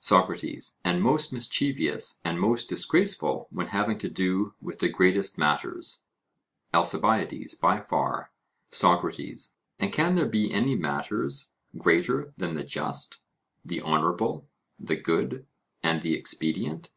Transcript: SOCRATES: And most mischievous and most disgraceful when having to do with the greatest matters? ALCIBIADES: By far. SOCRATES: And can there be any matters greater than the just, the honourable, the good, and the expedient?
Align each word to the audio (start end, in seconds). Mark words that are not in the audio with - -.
SOCRATES: 0.00 0.78
And 0.82 1.02
most 1.02 1.30
mischievous 1.30 2.18
and 2.24 2.40
most 2.40 2.70
disgraceful 2.70 3.48
when 3.50 3.66
having 3.66 3.98
to 3.98 4.08
do 4.08 4.54
with 4.58 4.78
the 4.78 4.88
greatest 4.88 5.36
matters? 5.36 6.00
ALCIBIADES: 6.72 7.56
By 7.56 7.80
far. 7.80 8.32
SOCRATES: 8.70 9.56
And 9.78 9.92
can 9.92 10.14
there 10.14 10.24
be 10.24 10.50
any 10.50 10.74
matters 10.74 11.52
greater 11.76 12.32
than 12.38 12.54
the 12.54 12.64
just, 12.64 13.18
the 13.62 13.82
honourable, 13.82 14.48
the 14.80 14.96
good, 14.96 15.46
and 15.82 16.00
the 16.00 16.14
expedient? 16.14 16.90